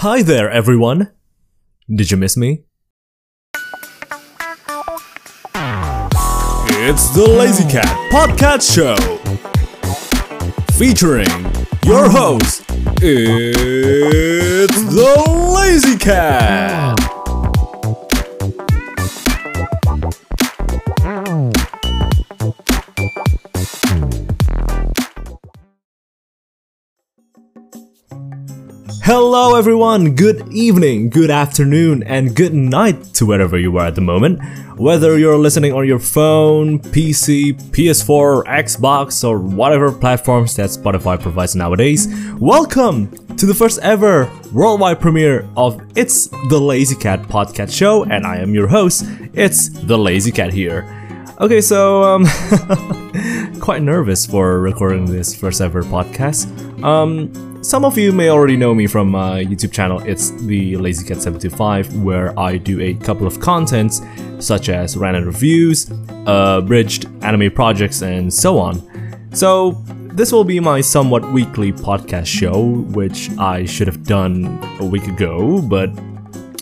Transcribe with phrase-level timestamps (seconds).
[0.00, 1.12] Hi there, everyone.
[1.94, 2.64] Did you miss me?
[6.72, 8.96] It's the Lazy Cat Podcast Show.
[10.78, 11.28] Featuring
[11.84, 12.64] your host,
[13.02, 17.09] it's the Lazy Cat.
[29.12, 30.14] Hello, everyone.
[30.14, 34.40] Good evening, good afternoon, and good night to wherever you are at the moment.
[34.78, 41.56] Whether you're listening on your phone, PC, PS4, Xbox, or whatever platforms that Spotify provides
[41.56, 42.06] nowadays,
[42.38, 48.24] welcome to the first ever worldwide premiere of It's the Lazy Cat podcast show, and
[48.24, 49.06] I am your host.
[49.34, 50.86] It's the Lazy Cat here.
[51.40, 52.22] Okay, so um,
[53.60, 56.48] quite nervous for recording this first ever podcast.
[56.82, 60.00] Um, some of you may already know me from my YouTube channel.
[60.00, 64.00] It's the Lazy Cat 725, where I do a couple of contents
[64.38, 65.90] such as random reviews,
[66.26, 68.82] abridged anime projects, and so on.
[69.34, 69.72] So
[70.14, 75.06] this will be my somewhat weekly podcast show, which I should have done a week
[75.06, 75.90] ago, but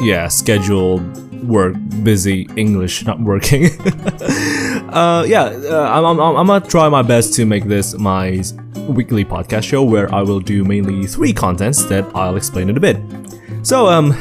[0.00, 0.98] yeah, schedule,
[1.44, 3.68] work, busy, English not working.
[4.92, 8.42] uh, yeah, uh, I'm, I'm, I'm gonna try my best to make this my
[8.88, 12.80] weekly podcast show where I will do mainly three contents that I'll explain in a
[12.80, 12.98] bit.
[13.62, 14.12] So, um,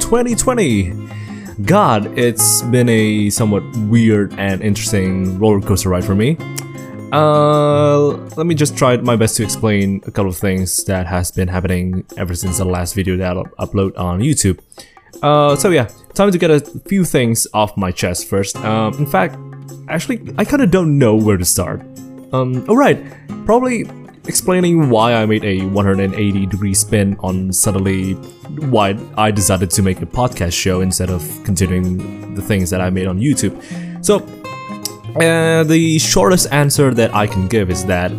[0.00, 1.10] 2020.
[1.64, 6.36] God, it's been a somewhat weird and interesting roller coaster ride for me.
[7.12, 11.30] Uh, let me just try my best to explain a couple of things that has
[11.30, 14.58] been happening ever since the last video that I'll upload on YouTube.
[15.22, 18.56] Uh, so yeah, time to get a few things off my chest first.
[18.56, 19.36] Um, in fact,
[19.88, 21.80] actually, I kind of don't know where to start.
[22.32, 23.02] Um, alright,
[23.44, 23.86] probably
[24.26, 28.12] explaining why I made a 180 degree spin on suddenly
[28.70, 32.90] why I decided to make a podcast show instead of continuing the things that I
[32.90, 33.52] made on YouTube.
[34.04, 34.18] So,
[35.16, 38.12] uh, the shortest answer that I can give is that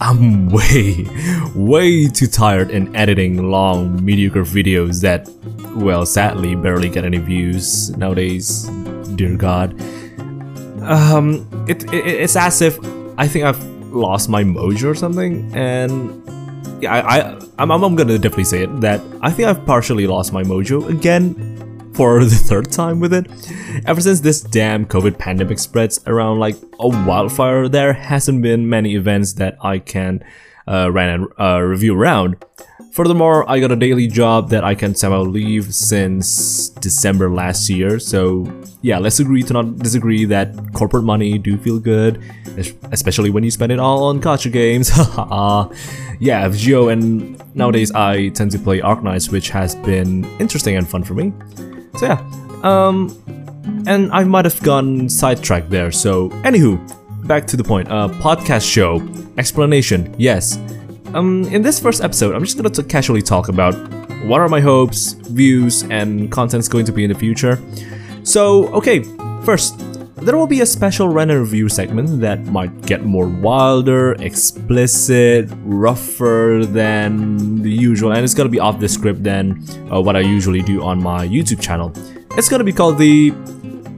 [0.00, 1.06] I'm way,
[1.54, 5.28] way too tired in editing long, mediocre videos that,
[5.74, 8.64] well, sadly barely get any views nowadays.
[9.16, 9.80] Dear God.
[10.88, 12.78] Um, it, it it's as if
[13.18, 13.62] I think I've
[13.92, 16.22] lost my mojo or something, and
[16.82, 20.32] yeah, I, I I'm, I'm gonna definitely say it that I think I've partially lost
[20.32, 23.26] my mojo again for the third time with it.
[23.84, 28.94] Ever since this damn COVID pandemic spreads around like a wildfire, there hasn't been many
[28.94, 30.24] events that I can
[30.66, 32.36] uh, run and uh, review around.
[32.92, 37.98] Furthermore, I got a daily job that I can somehow leave since December last year,
[37.98, 38.50] so
[38.82, 42.22] yeah, let's agree to not disagree that corporate money do feel good,
[42.92, 44.88] especially when you spend it all on gacha games.
[46.20, 51.04] yeah, FGO and nowadays I tend to play Arknights, which has been interesting and fun
[51.04, 51.32] for me.
[51.98, 52.20] So yeah,
[52.62, 53.10] um,
[53.86, 55.90] and I might have gone sidetracked there.
[55.92, 56.78] So anywho,
[57.26, 57.90] back to the point.
[57.90, 59.06] Uh, podcast show
[59.38, 60.14] explanation.
[60.18, 60.58] Yes.
[61.14, 63.74] Um, in this first episode, I'm just gonna casually talk about
[64.24, 67.58] what are my hopes, views, and contents going to be in the future.
[68.24, 69.02] So, okay,
[69.44, 69.78] first,
[70.16, 76.64] there will be a special random review segment that might get more wilder, explicit, rougher
[76.66, 80.60] than the usual, and it's gonna be off the script than uh, what I usually
[80.60, 81.92] do on my YouTube channel.
[82.36, 83.32] It's gonna be called the.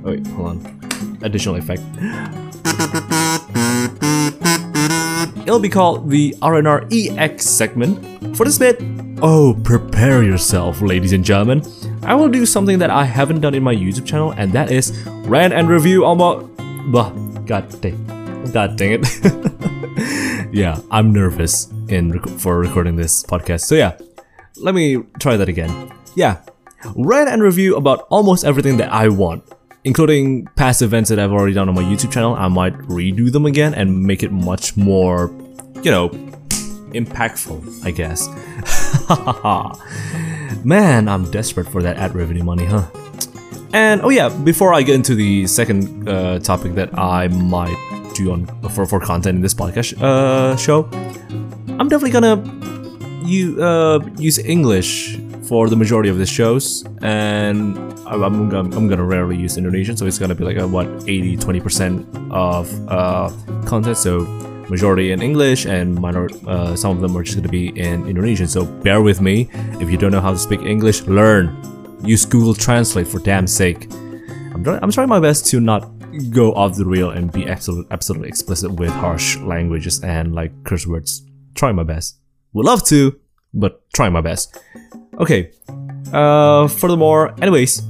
[0.05, 1.19] Oh, wait, hold on.
[1.23, 1.83] Additional effect.
[5.51, 8.37] It'll be called the RNR EX segment.
[8.37, 8.81] For this bit,
[9.21, 11.65] oh, prepare yourself, ladies and gentlemen.
[12.05, 14.97] I will do something that I haven't done in my YouTube channel, and that is
[15.27, 16.47] rant and review almost.
[16.93, 17.11] Blah,
[17.47, 17.99] god dang,
[18.53, 20.53] god dang it.
[20.55, 23.63] yeah, I'm nervous in rec for recording this podcast.
[23.63, 23.99] So yeah,
[24.59, 25.93] let me try that again.
[26.15, 26.45] Yeah,
[26.95, 29.43] rant and review about almost everything that I want,
[29.85, 32.35] including past events that I've already done on my YouTube channel.
[32.35, 35.31] I might redo them again and make it much more,
[35.83, 36.11] you know,
[36.93, 38.29] impactful, I guess.
[40.65, 42.87] Man, I'm desperate for that ad revenue money, huh?
[43.73, 47.77] And oh yeah, before I get into the second uh, topic that I might
[48.15, 50.89] do on for, for content in this podcast uh, show,
[51.79, 52.43] I'm definitely gonna
[53.25, 55.17] you uh, use English
[55.51, 57.77] for the majority of the shows, and
[58.07, 61.39] I'm, I'm, I'm gonna rarely use Indonesian, so it's gonna be like a what 80
[61.39, 63.29] 20% of uh,
[63.67, 63.97] content.
[63.97, 64.21] So
[64.69, 68.47] majority in English and minor, uh, some of them are just to be in Indonesian.
[68.47, 69.49] So bear with me.
[69.81, 71.45] If you don't know how to speak English, learn.
[72.05, 73.93] Use Google Translate for damn sake.
[74.55, 75.91] I'm, I'm trying my best to not
[76.31, 80.87] go off the rail and be absolute, absolutely explicit with harsh languages and like curse
[80.87, 81.27] words.
[81.57, 82.21] Try my best.
[82.53, 83.19] Would love to,
[83.53, 84.57] but try my best.
[85.21, 85.51] Okay,
[86.13, 87.83] Uh, furthermore, anyways,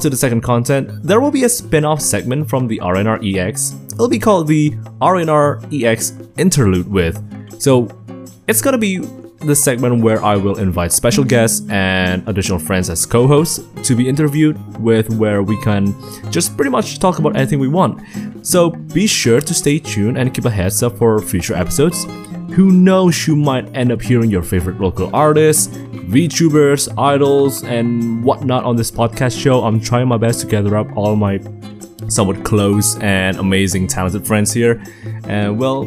[0.00, 3.74] to the second content, there will be a spin-off segment from the RNR EX.
[3.92, 7.18] It'll be called the RNR EX Interlude with.
[7.60, 7.88] So
[8.46, 9.00] it's gonna be
[9.40, 14.08] the segment where I will invite special guests and additional friends as co-hosts to be
[14.08, 15.94] interviewed with where we can
[16.30, 18.00] just pretty much talk about anything we want.
[18.42, 22.06] So be sure to stay tuned and keep a heads up for future episodes.
[22.56, 25.76] Who knows, you might end up hearing your favorite local artists,
[26.08, 29.62] VTubers, idols, and whatnot on this podcast show.
[29.62, 31.38] I'm trying my best to gather up all my
[32.08, 34.82] somewhat close and amazing talented friends here.
[35.24, 35.86] And well,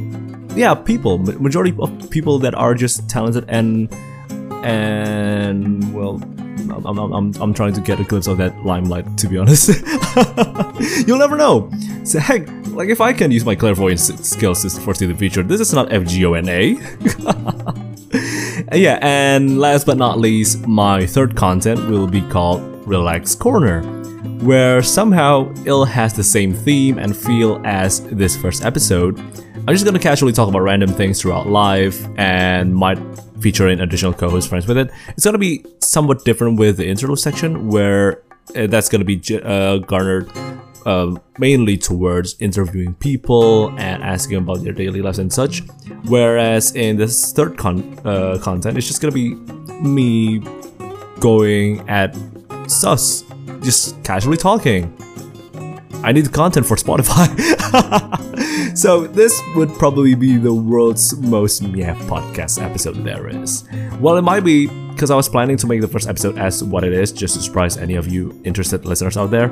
[0.56, 3.91] yeah, people, majority of people that are just talented and
[4.63, 6.21] and well,
[6.85, 9.17] I'm, I'm, I'm, I'm trying to get a glimpse of that limelight.
[9.17, 9.69] To be honest,
[11.07, 11.71] you'll never know.
[12.03, 15.62] So heck, like if I can use my clairvoyance skills to foresee the future, this
[15.62, 17.77] is not FGONA.
[18.73, 23.81] yeah, and last but not least, my third content will be called Relax Corner,
[24.44, 29.19] where somehow it has the same theme and feel as this first episode.
[29.19, 32.97] I'm just gonna casually talk about random things throughout life and might
[33.41, 34.89] feature in additional co-host friends with it.
[35.09, 38.24] It's gonna be somewhat different with the interlude section where
[38.56, 40.31] uh, that's gonna be uh, garnered
[40.85, 45.61] uh, mainly towards interviewing people and asking about their daily lives and such.
[46.05, 49.35] Whereas in this third con uh, content, it's just gonna be
[49.81, 50.43] me
[51.19, 52.15] going at
[52.67, 53.23] sus,
[53.61, 54.95] just casually talking.
[56.03, 57.27] I need content for Spotify.
[58.77, 63.63] so this would probably be the world's most meow podcast episode there is.
[63.99, 66.83] Well, it might be because I was planning to make the first episode as what
[66.83, 69.49] it is, just to surprise any of you interested listeners out there.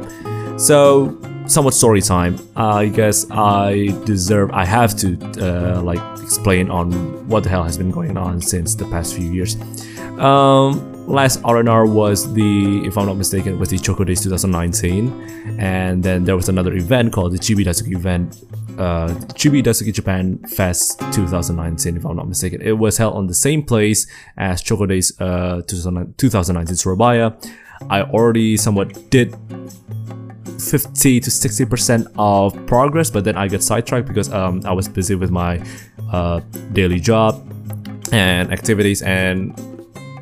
[0.59, 1.17] So,
[1.47, 2.37] somewhat story time.
[2.57, 6.91] I guess I deserve, I have to uh, like explain on
[7.29, 9.55] what the hell has been going on since the past few years.
[10.19, 16.03] Um, last RNR was the, if I'm not mistaken, was the Choco Days 2019, and
[16.03, 18.43] then there was another event called the Chibi Daisuki event,
[18.77, 19.07] uh,
[19.39, 22.61] Chibi Daisuki Japan Fest 2019, if I'm not mistaken.
[22.61, 27.31] It was held on the same place as Choco Days uh, 2019 Surabaya.
[27.89, 29.33] I already somewhat did
[30.59, 34.87] 50 to 60 percent of progress but then i got sidetracked because um, i was
[34.87, 35.63] busy with my
[36.11, 36.39] uh,
[36.73, 37.45] daily job
[38.11, 39.53] and activities and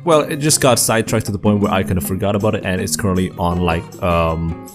[0.08, 2.64] well, it just got sidetracked to the point where I kind of forgot about it,
[2.64, 4.66] and it's currently on like um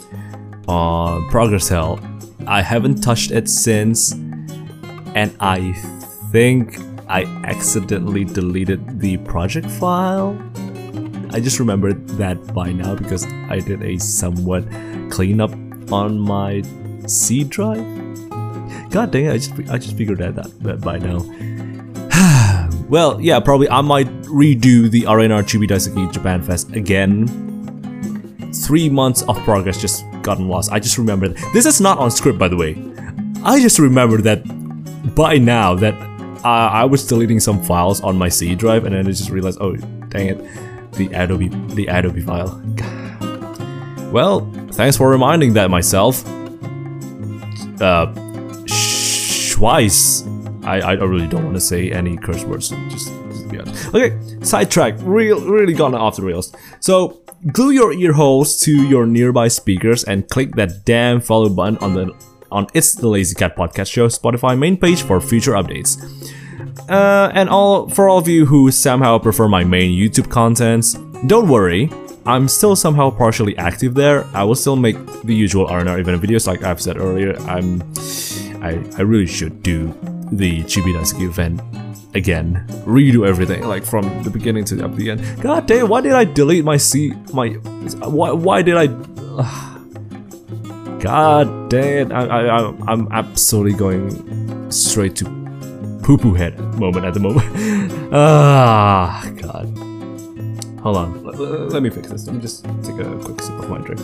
[0.67, 1.99] on progress hell.
[2.45, 5.73] I haven't touched it since, and I
[6.31, 6.77] think
[7.09, 10.33] I accidentally deleted the project file.
[11.33, 14.63] I just remembered that by now because I did a somewhat
[15.09, 15.51] cleanup
[15.91, 16.61] on my
[17.07, 17.83] C drive.
[18.91, 19.31] God dang it!
[19.31, 21.19] I just I just figured that, that, by now.
[22.89, 27.25] Well, yeah, probably I might redo the RNR Chibi Daisuki Japan Fest again.
[28.67, 30.71] Three months of progress just gotten lost.
[30.71, 31.35] I just remembered.
[31.53, 32.77] This is not on script, by the way.
[33.43, 34.43] I just remembered that
[35.15, 35.95] by now that
[36.43, 39.57] uh, I was deleting some files on my C drive, and then I just realized,
[39.59, 39.75] oh,
[40.09, 40.37] dang it,
[40.95, 42.61] the Adobe, the Adobe file.
[44.11, 44.41] Well,
[44.73, 46.23] thanks for reminding that myself.
[47.81, 48.13] Uh,
[49.51, 50.23] twice.
[50.63, 52.69] I, I really don't want to say any curse words.
[52.89, 53.93] Just, just be honest.
[53.93, 54.95] Okay, sidetrack.
[54.99, 56.53] Real, really gone off the rails.
[56.79, 61.77] So glue your ear holes to your nearby speakers and click that damn follow button
[61.79, 62.13] on the
[62.51, 65.97] on It's the Lazy Cat Podcast Show Spotify main page for future updates.
[66.93, 70.93] Uh, and all for all of you who somehow prefer my main YouTube contents,
[71.25, 71.89] don't worry.
[72.23, 74.25] I'm still somehow partially active there.
[74.35, 77.35] I will still make the usual RNR event videos like I've said earlier.
[77.47, 77.81] I'm
[78.61, 79.87] I, I really should do
[80.31, 81.61] the Chibi Daisuki event
[82.13, 82.63] again.
[82.85, 85.41] Redo everything, like from the beginning to the end.
[85.41, 87.49] God damn, why did I delete my C my
[88.05, 88.85] why why did I
[90.99, 95.42] God damn I, I I'm absolutely going straight to
[96.03, 97.47] poo poo head moment at the moment.
[98.13, 99.65] ah god.
[100.81, 101.23] Hold on.
[101.23, 101.39] Let,
[101.71, 102.27] let, me fix this.
[102.27, 104.01] Let me just take a quick sip of my drink.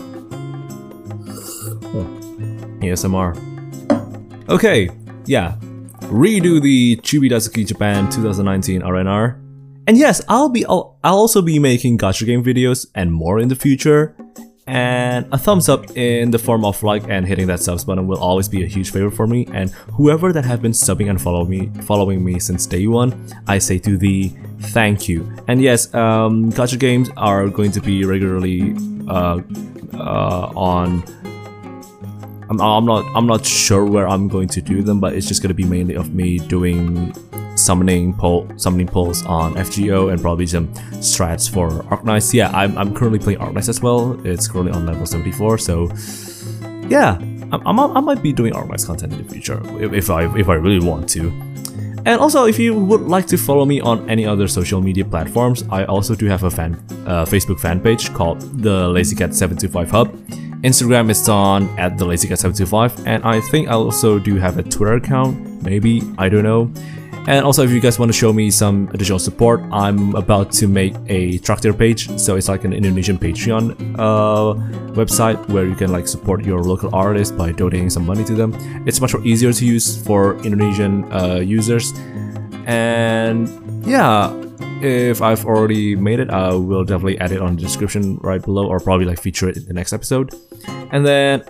[1.93, 2.19] Oh.
[2.79, 3.35] ASMR.
[4.49, 4.89] Okay,
[5.25, 5.57] yeah,
[6.09, 9.35] redo the Chibi Daisuki Japan 2019 RNR.
[9.87, 13.49] And yes, I'll be I'll, I'll also be making gacha game videos and more in
[13.49, 14.15] the future.
[14.69, 18.19] And a thumbs up in the form of like and hitting that subs button will
[18.19, 19.47] always be a huge favor for me.
[19.51, 23.09] And whoever that have been subbing and follow me, following me since day one,
[23.47, 25.27] I say to thee, thank you.
[25.47, 28.75] And yes, um, gacha games are going to be regularly
[29.07, 29.41] uh,
[29.95, 31.03] uh, on
[32.49, 35.41] I'm, I'm not I'm not sure where I'm going to do them, but it's just
[35.41, 37.13] gonna be mainly of me doing
[37.69, 40.67] summoning poll, summoning polls on FGO and probably some
[41.05, 42.33] strats for Arknights.
[42.33, 44.19] Yeah, I'm, I'm currently playing Arknights as well.
[44.25, 45.87] It's currently on level 74, so
[46.89, 47.19] yeah,
[47.51, 50.49] I, I, I might be doing Arknights content in the future if, if I if
[50.49, 51.29] I really want to.
[52.07, 55.63] And also, if you would like to follow me on any other social media platforms,
[55.69, 56.73] I also do have a fan
[57.05, 60.07] uh, Facebook fan page called the LazyCat725 Hub.
[60.63, 64.95] Instagram is on at the LazyCat725, and I think I also do have a Twitter
[64.95, 66.71] account, maybe, I don't know.
[67.29, 70.67] And also, if you guys want to show me some additional support, I'm about to
[70.67, 72.09] make a Trakteer page.
[72.19, 74.55] So it's like an Indonesian Patreon uh,
[74.93, 78.55] website where you can like support your local artist by donating some money to them.
[78.87, 81.93] It's much more easier to use for Indonesian uh, users.
[82.65, 83.47] And
[83.85, 84.33] yeah,
[84.81, 88.65] if I've already made it, I will definitely add it on the description right below,
[88.67, 90.33] or probably like feature it in the next episode.
[90.91, 91.43] And then,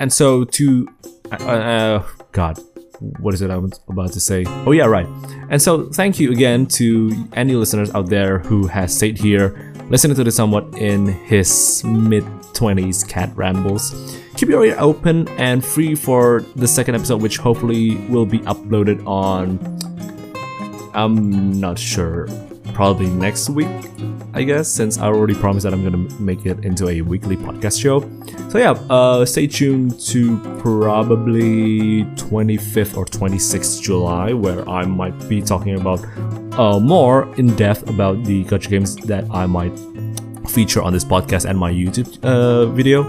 [0.00, 0.88] and so to,
[1.30, 2.02] uh, uh,
[2.32, 2.58] God,
[3.00, 4.44] what is it I was about to say?
[4.66, 5.06] Oh yeah, right.
[5.50, 10.16] And so thank you again to any listeners out there who has stayed here, listening
[10.16, 12.24] to this somewhat in his mid
[12.54, 14.18] 20s cat rambles.
[14.36, 19.04] Keep your ear open and free for the second episode, which hopefully will be uploaded
[19.06, 19.58] on.
[20.94, 22.28] I'm not sure.
[22.78, 23.66] Probably next week,
[24.34, 27.82] I guess, since I already promised that I'm gonna make it into a weekly podcast
[27.82, 28.02] show.
[28.50, 35.42] So yeah, uh, stay tuned to probably 25th or 26th July, where I might be
[35.42, 35.98] talking about
[36.56, 39.76] uh, more in depth about the gacha games that I might
[40.48, 43.02] feature on this podcast and my YouTube uh, video.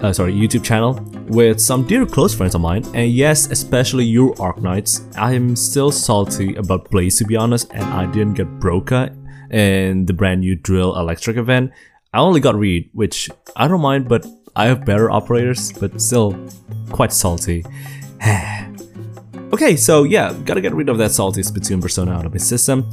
[0.00, 0.94] Uh, sorry, YouTube channel
[1.28, 5.02] with some dear close friends of mine, and yes, especially you Arknights.
[5.16, 9.14] I am still salty about Blaze to be honest, and I didn't get Broca
[9.50, 11.72] in the brand new Drill Electric event.
[12.12, 16.36] I only got Reed, which I don't mind, but I have better operators, but still
[16.90, 17.64] quite salty.
[19.52, 22.90] okay, so yeah, gotta get rid of that salty Splatoon persona out of my system.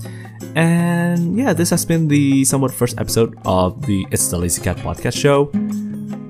[0.56, 4.78] And yeah, this has been the somewhat first episode of the It's the Lazy Cat
[4.78, 5.52] podcast show.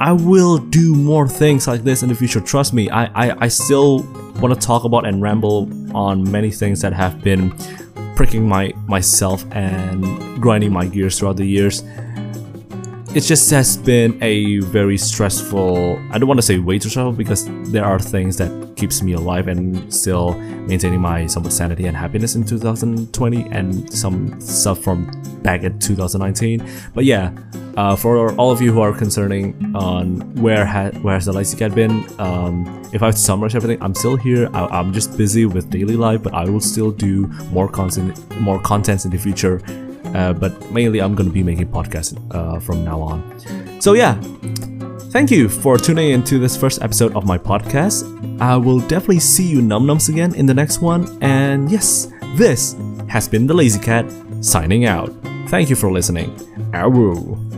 [0.01, 2.89] I will do more things like this in the future, trust me.
[2.89, 4.03] I, I, I still
[4.39, 7.53] want to talk about and ramble on many things that have been
[8.15, 11.84] pricking my myself and grinding my gears throughout the years
[13.16, 17.12] it just has been a very stressful i don't want to say way too stressful
[17.13, 20.34] because there are things that keeps me alive and still
[20.68, 25.06] maintaining my somewhat sanity and happiness in 2020 and some stuff from
[25.42, 26.63] back in 2019
[26.94, 27.32] but yeah
[27.78, 31.58] uh, for all of you who are concerning on where ha- where has the lazy
[31.58, 34.50] cat been um, if i have to summarize everything i'm still here.
[34.54, 38.62] I- i'm just busy with daily life but i will still do more content more
[38.62, 39.58] contents in the future
[40.16, 43.82] uh, but mainly I'm gonna be making podcasts uh, from now on.
[43.82, 44.20] So yeah,
[45.12, 48.06] thank you for tuning into this first episode of my podcast.
[48.42, 51.18] I will definitely see you num nums again in the next one.
[51.22, 52.75] And yes, this
[53.08, 54.06] has been the Lazy Cat
[54.42, 55.13] signing out.
[55.48, 56.36] Thank you for listening.
[56.74, 57.49] Awu.